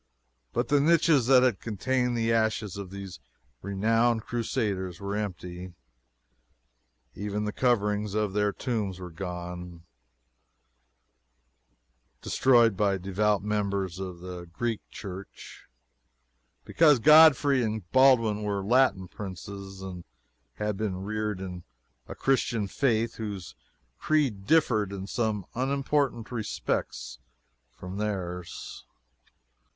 But 0.51 0.69
the 0.69 0.81
niches 0.81 1.27
that 1.27 1.43
had 1.43 1.59
contained 1.59 2.17
the 2.17 2.33
ashes 2.33 2.75
of 2.75 2.89
these 2.89 3.19
renowned 3.61 4.23
crusaders 4.23 4.99
were 4.99 5.15
empty. 5.15 5.73
Even 7.13 7.45
the 7.45 7.51
coverings 7.53 8.15
of 8.15 8.33
their 8.33 8.51
tombs 8.51 8.97
were 8.99 9.11
gone 9.11 9.83
destroyed 12.19 12.75
by 12.75 12.97
devout 12.97 13.43
members 13.43 13.99
of 13.99 14.21
the 14.21 14.45
Greek 14.45 14.81
Church, 14.89 15.67
because 16.65 16.97
Godfrey 16.97 17.61
and 17.61 17.87
Baldwin 17.91 18.41
were 18.41 18.63
Latin 18.63 19.07
princes, 19.07 19.83
and 19.83 20.03
had 20.55 20.77
been 20.77 21.03
reared 21.03 21.39
in 21.39 21.61
a 22.07 22.15
Christian 22.15 22.65
faith 22.65 23.17
whose 23.17 23.53
creed 23.99 24.47
differed 24.47 24.91
in 24.91 25.05
some 25.05 25.45
unimportant 25.53 26.31
respects 26.31 27.19
from 27.69 27.97
theirs. 27.97 28.83